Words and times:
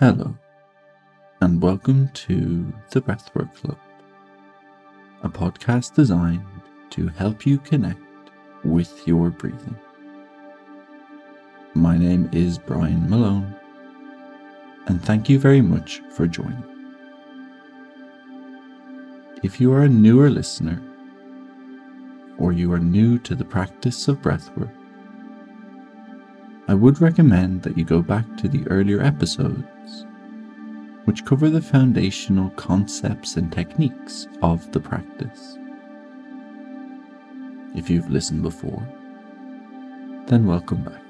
Hello, 0.00 0.36
and 1.40 1.62
welcome 1.62 2.08
to 2.14 2.74
the 2.90 3.00
Breathwork 3.00 3.54
Club, 3.54 3.78
a 5.22 5.28
podcast 5.28 5.94
designed 5.94 6.44
to 6.90 7.06
help 7.06 7.46
you 7.46 7.58
connect 7.58 8.00
with 8.64 9.06
your 9.06 9.30
breathing. 9.30 9.78
My 11.74 11.96
name 11.96 12.28
is 12.32 12.58
Brian 12.58 13.08
Malone, 13.08 13.54
and 14.88 15.00
thank 15.00 15.28
you 15.28 15.38
very 15.38 15.60
much 15.60 16.02
for 16.10 16.26
joining. 16.26 16.64
If 19.44 19.60
you 19.60 19.72
are 19.72 19.82
a 19.82 19.88
newer 19.88 20.28
listener, 20.28 20.82
or 22.36 22.52
you 22.52 22.72
are 22.72 22.80
new 22.80 23.16
to 23.20 23.36
the 23.36 23.44
practice 23.44 24.08
of 24.08 24.20
breathwork, 24.20 24.74
I 26.66 26.72
would 26.72 27.02
recommend 27.02 27.62
that 27.62 27.76
you 27.76 27.84
go 27.84 28.00
back 28.00 28.24
to 28.38 28.48
the 28.48 28.66
earlier 28.68 29.02
episodes, 29.02 30.06
which 31.04 31.26
cover 31.26 31.50
the 31.50 31.60
foundational 31.60 32.48
concepts 32.50 33.36
and 33.36 33.52
techniques 33.52 34.26
of 34.40 34.72
the 34.72 34.80
practice. 34.80 35.58
If 37.74 37.90
you've 37.90 38.08
listened 38.08 38.42
before, 38.42 38.82
then 40.26 40.46
welcome 40.46 40.82
back. 40.82 41.02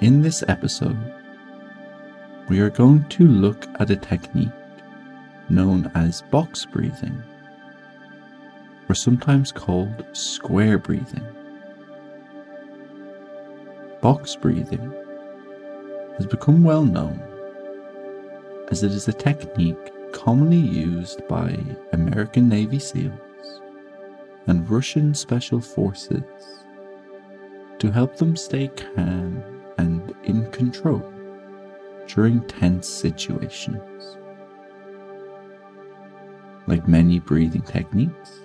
In 0.00 0.20
this 0.20 0.44
episode, 0.46 0.98
we 2.50 2.60
are 2.60 2.70
going 2.70 3.08
to 3.08 3.26
look 3.26 3.66
at 3.80 3.88
a 3.88 3.96
technique 3.96 4.50
known 5.48 5.90
as 5.94 6.20
box 6.20 6.66
breathing 6.66 7.22
or 8.90 8.94
sometimes 8.94 9.52
called 9.52 10.04
square 10.12 10.76
breathing. 10.76 11.24
Box 14.00 14.34
breathing 14.34 14.92
has 16.16 16.26
become 16.26 16.64
well 16.64 16.82
known 16.82 17.22
as 18.72 18.82
it 18.82 18.90
is 18.90 19.06
a 19.06 19.12
technique 19.12 19.92
commonly 20.12 20.56
used 20.56 21.26
by 21.28 21.56
American 21.92 22.48
Navy 22.48 22.80
SEALs 22.80 23.60
and 24.48 24.68
Russian 24.68 25.14
Special 25.14 25.60
Forces 25.60 26.24
to 27.78 27.92
help 27.92 28.16
them 28.16 28.34
stay 28.34 28.66
calm 28.66 29.40
and 29.78 30.12
in 30.24 30.50
control 30.50 31.08
during 32.08 32.44
tense 32.48 32.88
situations. 32.88 34.16
Like 36.66 36.88
many 36.88 37.20
breathing 37.20 37.62
techniques, 37.62 38.40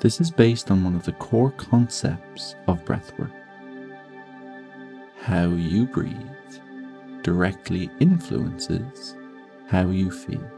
this 0.00 0.20
is 0.20 0.30
based 0.30 0.70
on 0.70 0.82
one 0.82 0.96
of 0.96 1.04
the 1.04 1.12
core 1.12 1.50
concepts 1.52 2.56
of 2.66 2.84
breathwork. 2.84 3.32
How 5.20 5.48
you 5.48 5.84
breathe 5.86 6.16
directly 7.22 7.90
influences 8.00 9.14
how 9.68 9.88
you 9.90 10.10
feel. 10.10 10.50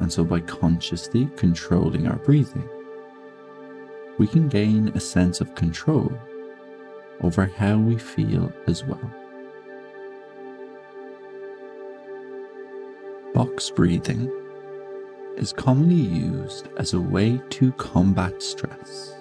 And 0.00 0.12
so, 0.12 0.24
by 0.24 0.40
consciously 0.40 1.28
controlling 1.36 2.06
our 2.06 2.16
breathing, 2.16 2.68
we 4.18 4.26
can 4.26 4.48
gain 4.48 4.88
a 4.88 5.00
sense 5.00 5.40
of 5.40 5.54
control 5.54 6.12
over 7.22 7.46
how 7.46 7.78
we 7.78 7.96
feel 7.96 8.52
as 8.66 8.84
well. 8.84 9.10
Box 13.32 13.70
breathing 13.70 14.30
is 15.36 15.52
commonly 15.52 15.94
used 15.94 16.68
as 16.76 16.92
a 16.92 17.00
way 17.00 17.40
to 17.50 17.72
combat 17.72 18.42
stress 18.42 19.14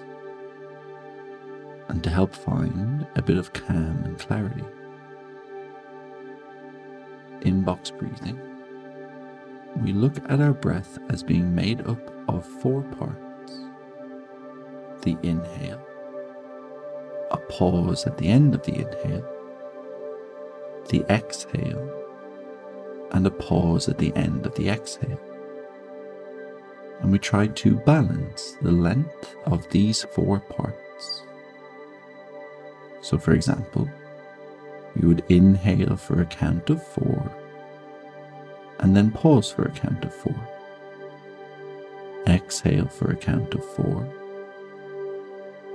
and 1.90 2.04
to 2.04 2.10
help 2.10 2.34
find 2.34 3.06
a 3.16 3.22
bit 3.22 3.38
of 3.38 3.54
calm 3.54 4.02
and 4.06 4.18
clarity. 4.20 4.64
In 7.42 7.62
box 7.62 7.92
breathing, 7.92 8.40
we 9.82 9.92
look 9.92 10.18
at 10.30 10.40
our 10.40 10.54
breath 10.54 10.98
as 11.10 11.24
being 11.24 11.54
made 11.54 11.82
up 11.88 12.00
of 12.30 12.46
four 12.46 12.84
parts 12.84 13.20
the 15.02 15.18
inhale, 15.22 15.86
a 17.32 17.38
pause 17.38 18.08
at 18.08 18.18
the 18.18 18.28
end 18.28 18.56
of 18.56 18.64
the 18.64 18.74
inhale, 18.74 19.28
the 20.88 21.04
exhale, 21.10 22.06
and 23.12 23.28
a 23.28 23.32
pause 23.32 23.90
at 23.90 23.98
the 23.98 24.16
end 24.16 24.46
of 24.46 24.56
the 24.56 24.70
exhale 24.70 25.20
and 27.04 27.12
we 27.12 27.20
try 27.20 27.48
to 27.48 27.76
balance 27.76 28.54
the 28.62 28.72
length 28.72 29.36
of 29.46 29.70
these 29.70 30.04
four 30.04 30.40
parts. 30.40 31.24
So, 33.02 33.18
for 33.18 33.34
example, 33.34 33.90
you 34.96 35.10
would 35.10 35.26
inhale 35.28 35.98
for 35.98 36.22
a 36.22 36.26
count 36.26 36.70
of 36.70 36.82
four 36.82 37.30
and 38.80 38.96
then 38.96 39.12
pause 39.12 39.52
for 39.52 39.64
a 39.64 39.72
count 39.72 40.06
of 40.06 40.16
four. 40.16 40.36
Exhale 42.26 42.88
for 42.88 43.12
a 43.12 43.18
count 43.18 43.54
of 43.54 43.66
four 43.76 44.08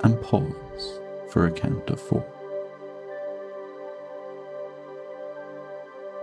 and 0.03 0.21
pause 0.22 0.99
for 1.31 1.47
a 1.47 1.53
count 1.53 1.91
of 1.91 2.00
four. 2.00 2.25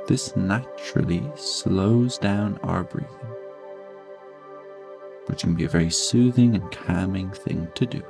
This 0.08 0.36
naturally 0.36 1.24
slows 1.36 2.18
down 2.18 2.60
our 2.64 2.84
breathing 2.84 3.34
which 5.28 5.41
can 5.41 5.56
be 5.56 5.66
a 5.66 5.69
very 5.69 5.90
soothing 5.90 6.56
and 6.56 6.72
calming 6.72 7.31
thing 7.31 7.68
to 7.75 7.86
do. 7.86 8.03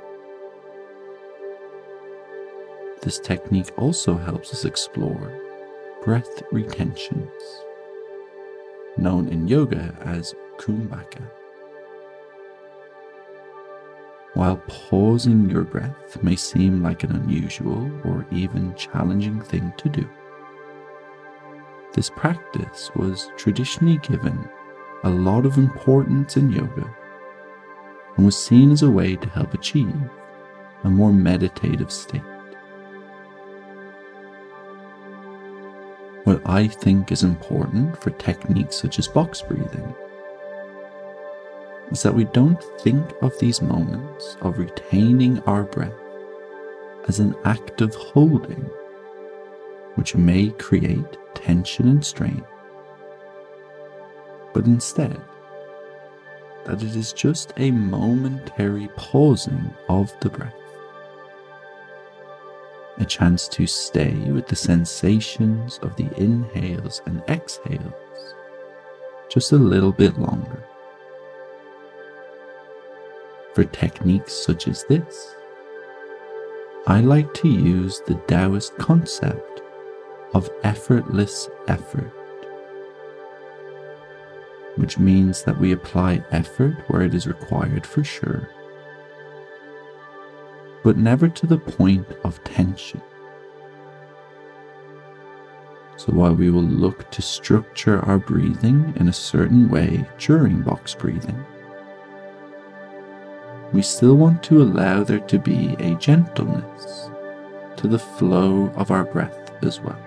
This 3.02 3.18
technique 3.18 3.70
also 3.78 4.16
helps 4.16 4.52
us 4.52 4.64
explore 4.64 5.40
breath 6.04 6.42
retentions, 6.50 7.30
known 8.96 9.28
in 9.28 9.46
yoga 9.46 9.94
as 10.00 10.34
kumbhaka. 10.58 11.22
While 14.34 14.56
pausing 14.66 15.48
your 15.48 15.62
breath 15.62 16.22
may 16.22 16.36
seem 16.36 16.82
like 16.82 17.04
an 17.04 17.12
unusual 17.12 17.90
or 18.04 18.26
even 18.30 18.74
challenging 18.74 19.40
thing 19.40 19.72
to 19.78 19.88
do, 19.88 20.08
this 21.94 22.10
practice 22.10 22.90
was 22.94 23.30
traditionally 23.36 23.98
given 23.98 24.48
a 25.04 25.10
lot 25.10 25.46
of 25.46 25.56
importance 25.56 26.36
in 26.36 26.52
yoga 26.52 26.94
and 28.16 28.24
was 28.24 28.36
seen 28.36 28.70
as 28.70 28.82
a 28.82 28.90
way 28.90 29.16
to 29.16 29.28
help 29.30 29.54
achieve 29.54 29.94
a 30.84 30.90
more 30.90 31.12
meditative 31.12 31.90
state. 31.90 32.22
What 36.24 36.42
I 36.44 36.66
think 36.66 37.12
is 37.12 37.22
important 37.22 38.02
for 38.02 38.10
techniques 38.10 38.76
such 38.76 38.98
as 38.98 39.06
box 39.06 39.42
breathing 39.42 39.94
is 41.90 42.02
that 42.02 42.14
we 42.14 42.24
don't 42.24 42.62
think 42.80 43.04
of 43.22 43.38
these 43.38 43.62
moments 43.62 44.36
of 44.40 44.58
retaining 44.58 45.38
our 45.40 45.62
breath 45.62 45.92
as 47.06 47.20
an 47.20 47.34
act 47.44 47.80
of 47.80 47.94
holding, 47.94 48.68
which 49.94 50.16
may 50.16 50.50
create 50.50 51.16
tension 51.34 51.88
and 51.88 52.04
strain, 52.04 52.44
but 54.52 54.66
instead 54.66 55.20
that 56.66 56.82
it 56.82 56.94
is 56.94 57.12
just 57.12 57.52
a 57.56 57.70
momentary 57.70 58.88
pausing 58.96 59.74
of 59.88 60.14
the 60.20 60.28
breath. 60.28 60.54
A 62.98 63.04
chance 63.04 63.48
to 63.48 63.66
stay 63.66 64.14
with 64.30 64.46
the 64.48 64.56
sensations 64.56 65.78
of 65.82 65.96
the 65.96 66.08
inhales 66.16 67.02
and 67.06 67.22
exhales 67.28 67.92
just 69.28 69.52
a 69.52 69.56
little 69.56 69.92
bit 69.92 70.18
longer. 70.18 70.62
For 73.54 73.64
techniques 73.64 74.32
such 74.32 74.68
as 74.68 74.84
this, 74.84 75.34
I 76.86 77.00
like 77.00 77.32
to 77.34 77.48
use 77.48 78.00
the 78.06 78.14
Taoist 78.26 78.76
concept 78.78 79.62
of 80.34 80.48
effortless 80.62 81.48
effort 81.68 82.12
which 84.76 84.98
means 84.98 85.42
that 85.42 85.58
we 85.58 85.72
apply 85.72 86.22
effort 86.30 86.76
where 86.88 87.02
it 87.02 87.14
is 87.14 87.26
required 87.26 87.86
for 87.86 88.04
sure, 88.04 88.48
but 90.84 90.96
never 90.96 91.28
to 91.28 91.46
the 91.46 91.58
point 91.58 92.06
of 92.24 92.42
tension. 92.44 93.00
So 95.96 96.12
while 96.12 96.34
we 96.34 96.50
will 96.50 96.62
look 96.62 97.10
to 97.10 97.22
structure 97.22 98.00
our 98.04 98.18
breathing 98.18 98.92
in 98.96 99.08
a 99.08 99.12
certain 99.12 99.68
way 99.68 100.04
during 100.18 100.62
box 100.62 100.94
breathing, 100.94 101.44
we 103.72 103.82
still 103.82 104.14
want 104.16 104.42
to 104.44 104.62
allow 104.62 105.02
there 105.02 105.20
to 105.20 105.38
be 105.38 105.74
a 105.80 105.94
gentleness 105.96 107.10
to 107.76 107.88
the 107.88 107.98
flow 107.98 108.72
of 108.76 108.90
our 108.90 109.04
breath 109.04 109.52
as 109.64 109.80
well. 109.80 110.05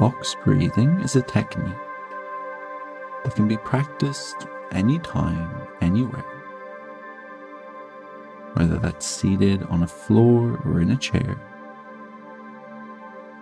Box 0.00 0.34
breathing 0.42 0.98
is 1.00 1.14
a 1.14 1.20
technique 1.20 1.76
that 3.22 3.34
can 3.34 3.46
be 3.46 3.58
practiced 3.58 4.46
anytime, 4.72 5.68
anywhere. 5.82 6.24
Whether 8.54 8.78
that's 8.78 9.04
seated 9.04 9.62
on 9.64 9.82
a 9.82 9.86
floor 9.86 10.58
or 10.64 10.80
in 10.80 10.92
a 10.92 10.96
chair, 10.96 11.38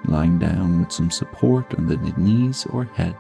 lying 0.07 0.41
down 0.41 0.81
with 0.81 0.91
some 0.91 1.13
support 1.13 1.73
under 1.79 1.95
the 1.95 2.13
knees 2.21 2.67
or 2.71 2.87
head, 2.87 3.15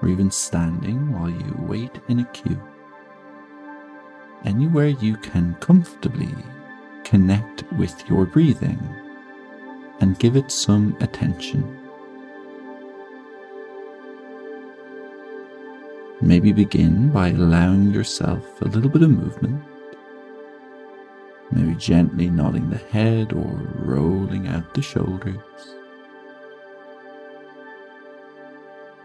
or 0.00 0.08
even 0.08 0.30
standing 0.30 1.12
while 1.12 1.30
you 1.30 1.52
wait 1.58 1.98
in 2.06 2.20
a 2.20 2.24
queue. 2.26 2.62
Anywhere 4.44 4.90
you 4.90 5.16
can 5.16 5.56
comfortably 5.58 6.32
connect 7.02 7.64
with 7.72 8.08
your 8.08 8.24
breathing 8.24 8.78
and 10.00 10.18
give 10.18 10.36
it 10.36 10.50
some 10.50 10.96
attention. 11.00 11.80
Maybe 16.20 16.52
begin 16.52 17.10
by 17.10 17.28
allowing 17.28 17.92
yourself 17.92 18.62
a 18.62 18.68
little 18.68 18.90
bit 18.90 19.02
of 19.02 19.10
movement. 19.10 19.62
Maybe 21.50 21.74
gently 21.76 22.28
nodding 22.28 22.70
the 22.70 22.78
head 22.78 23.32
or 23.32 23.60
rolling 23.76 24.48
out 24.48 24.74
the 24.74 24.82
shoulders. 24.82 25.36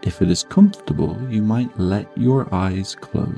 If 0.02 0.20
it 0.20 0.30
is 0.30 0.42
comfortable, 0.42 1.16
you 1.30 1.42
might 1.42 1.78
let 1.78 2.08
your 2.16 2.52
eyes 2.52 2.96
close. 2.96 3.28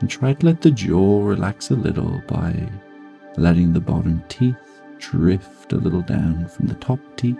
And 0.00 0.10
try 0.10 0.34
to 0.34 0.46
let 0.46 0.60
the 0.60 0.70
jaw 0.70 1.24
relax 1.24 1.70
a 1.70 1.74
little 1.74 2.22
by 2.26 2.68
letting 3.36 3.72
the 3.72 3.80
bottom 3.80 4.22
teeth 4.28 4.63
drift 5.10 5.72
a 5.72 5.76
little 5.76 6.02
down 6.02 6.46
from 6.48 6.66
the 6.66 6.74
top 6.76 6.98
teeth. 7.16 7.36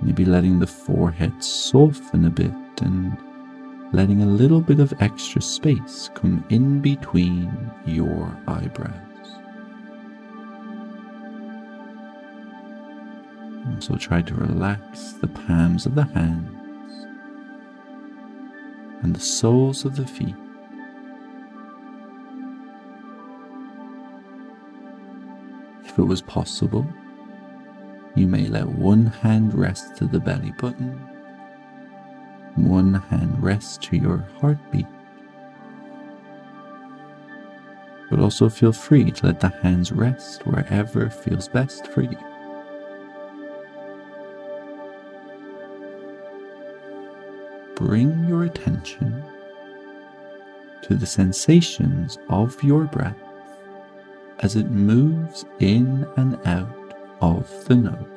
Maybe 0.00 0.24
letting 0.24 0.58
the 0.60 0.66
forehead 0.66 1.42
soften 1.42 2.26
a 2.26 2.30
bit 2.30 2.52
and 2.82 3.16
letting 3.92 4.22
a 4.22 4.26
little 4.26 4.60
bit 4.60 4.78
of 4.78 4.94
extra 5.00 5.42
space 5.42 6.10
come 6.14 6.44
in 6.48 6.80
between 6.80 7.70
your 7.86 8.36
eyebrows. 8.46 8.92
Also, 13.74 13.96
try 13.96 14.22
to 14.22 14.34
relax 14.34 15.12
the 15.14 15.28
palms 15.28 15.86
of 15.86 15.94
the 15.94 16.04
hands 16.04 17.06
and 19.02 19.14
the 19.14 19.20
soles 19.20 19.84
of 19.84 19.96
the 19.96 20.06
feet. 20.06 20.36
If 25.96 26.00
it 26.00 26.08
was 26.08 26.20
possible, 26.20 26.86
you 28.14 28.26
may 28.26 28.48
let 28.48 28.68
one 28.68 29.06
hand 29.06 29.54
rest 29.54 29.96
to 29.96 30.04
the 30.04 30.20
belly 30.20 30.52
button, 30.58 30.90
one 32.54 32.92
hand 32.92 33.42
rest 33.42 33.80
to 33.84 33.96
your 33.96 34.18
heartbeat, 34.38 34.84
but 38.10 38.18
also 38.18 38.50
feel 38.50 38.74
free 38.74 39.10
to 39.10 39.26
let 39.28 39.40
the 39.40 39.48
hands 39.48 39.90
rest 39.90 40.46
wherever 40.46 41.08
feels 41.08 41.48
best 41.48 41.86
for 41.86 42.02
you. 42.02 42.18
Bring 47.74 48.28
your 48.28 48.44
attention 48.44 49.24
to 50.82 50.94
the 50.94 51.06
sensations 51.06 52.18
of 52.28 52.62
your 52.62 52.84
breath 52.84 53.16
as 54.40 54.56
it 54.56 54.70
moves 54.70 55.44
in 55.60 56.06
and 56.16 56.38
out 56.46 56.94
of 57.20 57.48
the 57.66 57.74
nose. 57.74 58.16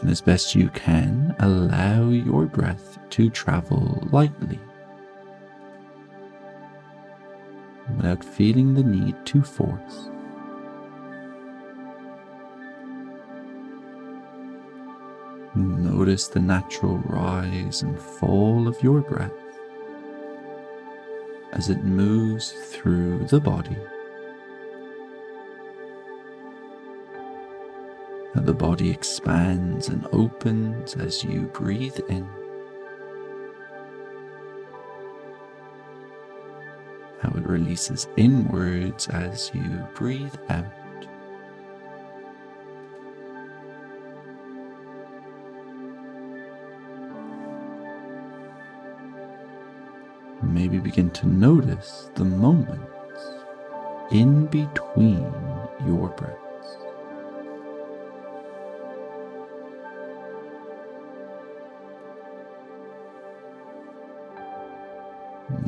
And 0.00 0.10
as 0.10 0.20
best 0.20 0.54
you 0.54 0.68
can, 0.70 1.34
allow 1.38 2.10
your 2.10 2.46
breath 2.46 2.98
to 3.10 3.30
travel 3.30 4.06
lightly 4.10 4.60
without 7.96 8.24
feeling 8.24 8.74
the 8.74 8.82
need 8.82 9.16
to 9.26 9.42
force. 9.42 10.10
Notice 15.54 16.28
the 16.28 16.40
natural 16.40 16.98
rise 16.98 17.82
and 17.82 17.98
fall 17.98 18.68
of 18.68 18.82
your 18.82 19.00
breath 19.00 19.32
as 21.52 21.70
it 21.70 21.84
moves 21.84 22.52
through 22.52 23.26
the 23.26 23.40
body. 23.40 23.76
How 28.34 28.42
the 28.42 28.52
body 28.52 28.90
expands 28.90 29.88
and 29.88 30.06
opens 30.12 30.94
as 30.94 31.24
you 31.24 31.50
breathe 31.54 31.98
in. 32.08 32.28
How 37.20 37.30
it 37.30 37.46
releases 37.48 38.08
inwards 38.18 39.08
as 39.08 39.50
you 39.54 39.86
breathe 39.94 40.36
out. 40.50 40.75
Maybe 50.42 50.78
begin 50.78 51.10
to 51.10 51.26
notice 51.28 52.10
the 52.14 52.24
moments 52.24 52.82
in 54.10 54.46
between 54.46 55.32
your 55.86 56.08
breaths. 56.10 56.46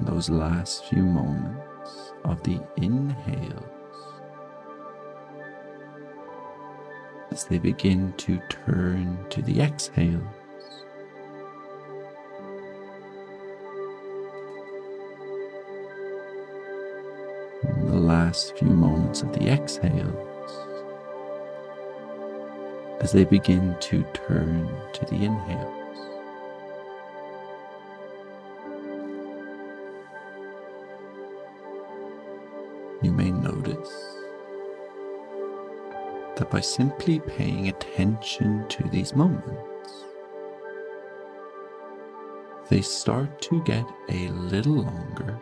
those 0.03 0.31
last 0.31 0.85
few 0.87 1.03
moments 1.03 2.13
of 2.25 2.43
the 2.43 2.61
inhales 2.77 3.63
as 7.31 7.45
they 7.45 7.59
begin 7.59 8.13
to 8.17 8.41
turn 8.49 9.25
to 9.31 9.41
the 9.43 9.61
exhales. 9.61 10.38
Last 18.09 18.57
few 18.57 18.71
moments 18.71 19.21
of 19.21 19.31
the 19.35 19.51
exhales 19.51 20.17
as 23.03 23.13
they 23.13 23.25
begin 23.25 23.77
to 23.81 24.03
turn 24.15 24.67
to 24.95 25.05
the 25.05 25.27
inhales. 25.27 25.99
You 33.03 33.13
may 33.13 33.31
notice 33.31 34.17
that 36.37 36.49
by 36.51 36.61
simply 36.61 37.21
paying 37.21 37.69
attention 37.69 38.67
to 38.69 38.85
these 38.85 39.15
moments, 39.15 40.05
they 42.71 42.81
start 42.81 43.43
to 43.43 43.63
get 43.65 43.85
a 44.09 44.29
little 44.29 44.83
longer 44.85 45.39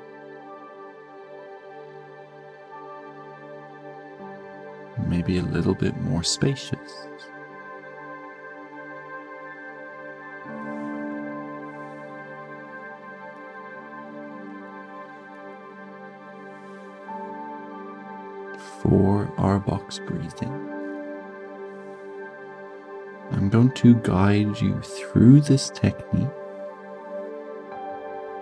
maybe 5.07 5.39
a 5.39 5.43
little 5.43 5.75
bit 5.75 5.97
more 6.01 6.23
spacious. 6.23 7.07
For 18.83 19.33
our 19.39 19.59
box 19.59 19.99
breathing, 19.99 20.53
I'm 23.33 23.49
going 23.49 23.73
to 23.73 23.95
guide 23.97 24.61
you 24.61 24.81
through 24.81 25.41
this 25.41 25.71
technique, 25.71 26.29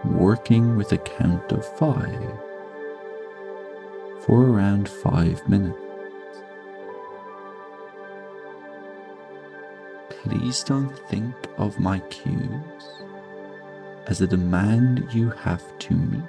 working 0.04 0.76
with 0.76 0.92
a 0.92 0.99
count 0.99 1.50
of 1.52 1.64
five 1.78 2.38
for 4.26 4.47
around 4.47 4.88
five 4.88 5.47
minutes. 5.49 5.84
Please 10.25 10.62
don't 10.64 10.99
think 11.11 11.35
of 11.59 11.78
my 11.78 11.99
cues 12.09 13.02
as 14.07 14.23
a 14.23 14.26
demand 14.26 15.07
you 15.12 15.28
have 15.31 15.78
to 15.78 15.95
meet. 15.95 16.23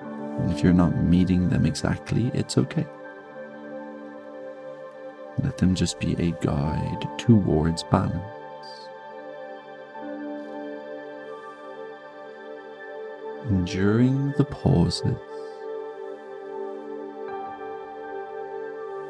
And 0.00 0.52
if 0.52 0.62
you're 0.62 0.74
not 0.74 1.02
meeting 1.02 1.48
them 1.48 1.64
exactly, 1.64 2.30
it's 2.34 2.58
okay. 2.58 2.86
Let 5.42 5.56
them 5.56 5.74
just 5.74 5.98
be 6.00 6.12
a 6.18 6.32
guide 6.44 7.08
towards 7.16 7.82
balance. 7.84 8.20
And 13.44 13.66
during 13.66 14.32
the 14.32 14.44
pauses, 14.44 15.16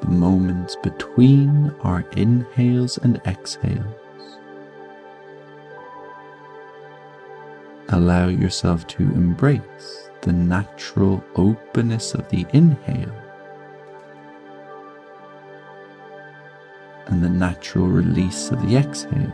moments 0.09 0.77
between 0.83 1.75
our 1.83 2.01
inhales 2.13 2.99
and 2.99 3.21
exhales. 3.27 3.85
Allow 7.89 8.29
yourself 8.29 8.87
to 8.89 9.03
embrace 9.03 10.11
the 10.23 10.33
natural 10.33 11.25
openness 11.35 12.15
of 12.15 12.29
the 12.29 12.47
inhale 12.53 13.15
and 17.07 17.23
the 17.23 17.29
natural 17.29 17.89
release 17.89 18.51
of 18.51 18.63
the 18.63 18.77
exhale. 18.77 19.33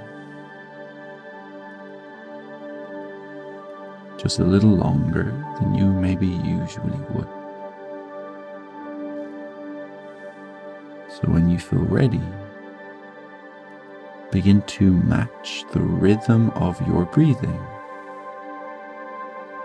Just 4.17 4.39
a 4.39 4.45
little 4.45 4.71
longer 4.71 5.25
than 5.61 5.75
you 5.75 5.87
maybe 5.93 6.27
usually 6.27 6.99
would. 7.11 7.36
So 11.17 11.29
when 11.29 11.49
you 11.49 11.59
feel 11.59 11.79
ready, 11.79 12.21
begin 14.31 14.61
to 14.63 14.91
match 14.91 15.65
the 15.73 15.81
rhythm 15.81 16.51
of 16.51 16.79
your 16.87 17.07
breathing 17.07 17.59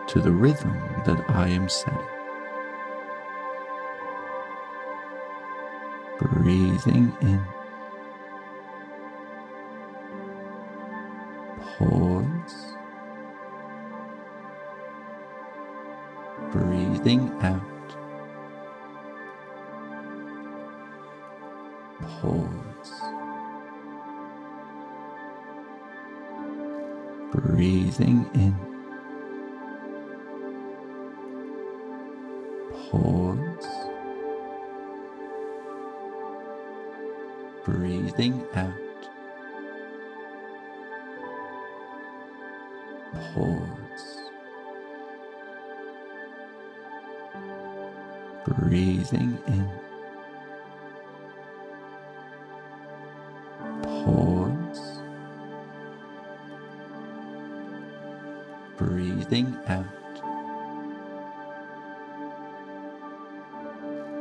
to 0.08 0.22
the 0.22 0.32
rhythm 0.32 0.72
that 1.06 1.22
I 1.30 1.50
am 1.50 1.68
setting. 1.68 2.00
Breathing 6.22 7.12
in. 7.20 7.61
Breathing 27.32 28.30
in. 28.34 28.54
Pause. 32.92 33.68
Breathing 37.64 38.46
out. 38.54 38.74
Pause. 43.34 44.32
Breathing 48.46 49.38
in. 49.48 49.91
Breathing 58.82 59.56
out. 59.68 59.86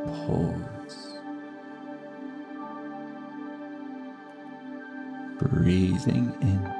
Pause. 0.05 1.19
Breathing 5.39 6.37
in. 6.43 6.80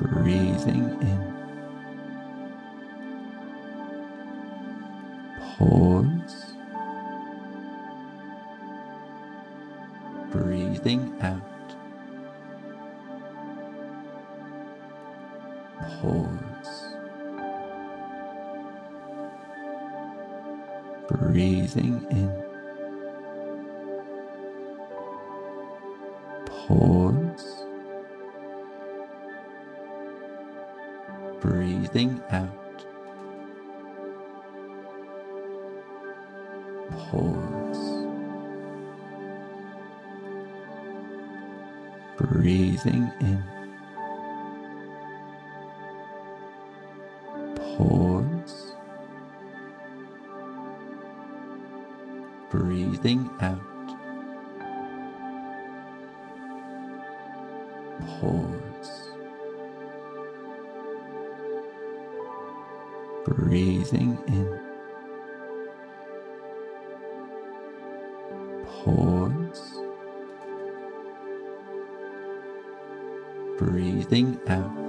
Breathing 0.00 0.96
in. 1.02 1.20
Pause. 5.58 6.19
Breathing 31.40 32.22
out. 32.30 32.60
pause. 37.10 38.06
Breathing 42.18 43.10
in. 43.20 43.42
Pause. 47.56 48.74
Breathing 52.50 53.30
out. 53.40 53.69
Breathing 63.24 64.18
in. 64.28 64.60
Pause. 68.64 69.80
Breathing 73.58 74.40
out. 74.48 74.79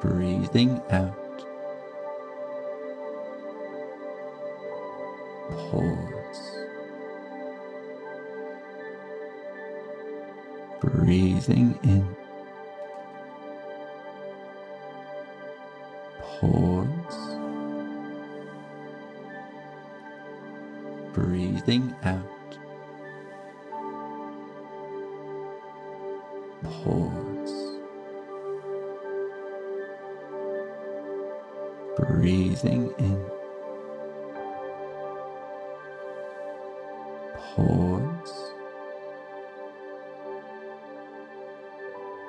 Breathing 0.00 0.80
out. 0.90 1.20
pause. 5.70 6.58
Breathing 10.80 11.78
in. 11.82 12.16
Pause. 16.18 17.38
Breathing 21.12 21.94
Breathing 32.00 32.94
in. 32.98 33.26
Pause. 37.36 38.52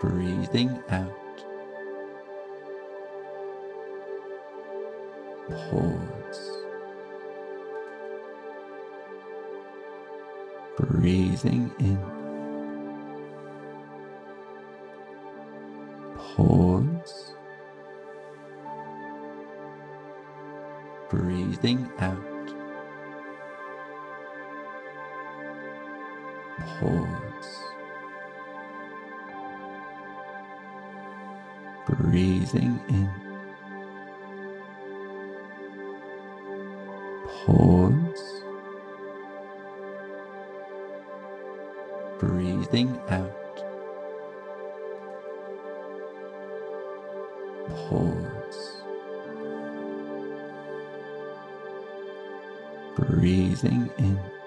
Breathing 0.01 0.84
out. 0.90 1.46
Pause. 5.50 6.66
Breathing 10.78 11.72
in. 11.80 12.21
Breathing 21.12 21.91
out. 22.00 22.32
pause. 26.82 27.60
Breathing 31.88 32.80
in. 32.89 33.21
Breathing 53.01 53.89
in. 53.98 54.41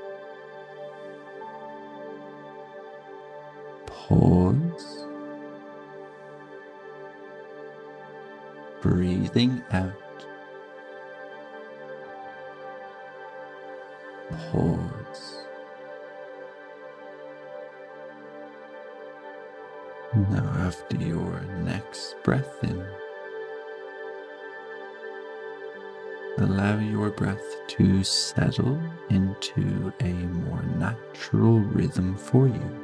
Your 27.05 27.13
breath 27.13 27.67
to 27.67 28.03
settle 28.03 28.81
into 29.11 29.93
a 30.01 30.11
more 30.11 30.63
natural 30.79 31.61
rhythm 31.61 32.17
for 32.17 32.49
you. 32.49 32.81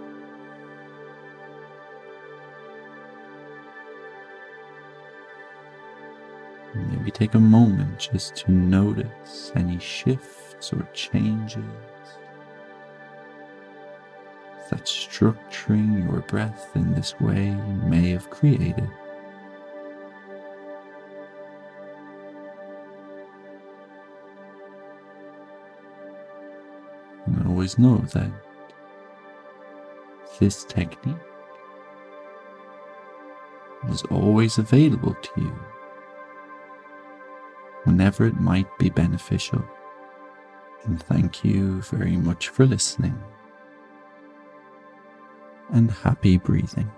Maybe 6.75 7.11
take 7.11 7.35
a 7.35 7.39
moment 7.39 7.99
just 7.99 8.37
to 8.37 8.53
notice 8.53 9.53
any 9.55 9.79
shifts 9.79 10.71
or 10.75 10.87
changes 10.93 11.65
that 14.69 14.85
structuring 14.85 16.07
your 16.07 16.21
breath 16.21 16.77
in 16.77 16.95
this 16.95 17.19
way 17.21 17.53
may 17.87 18.11
have 18.11 18.29
created. 18.29 18.89
Always 27.61 27.79
know 27.79 27.99
that 28.15 28.31
this 30.39 30.65
technique 30.65 31.15
is 33.91 34.03
always 34.05 34.57
available 34.57 35.15
to 35.21 35.31
you 35.43 35.55
whenever 37.85 38.25
it 38.25 38.41
might 38.41 38.67
be 38.79 38.89
beneficial. 38.89 39.63
And 40.85 41.03
thank 41.03 41.45
you 41.45 41.83
very 41.83 42.17
much 42.17 42.49
for 42.49 42.65
listening. 42.65 43.23
And 45.69 45.91
happy 45.91 46.39
breathing. 46.39 46.91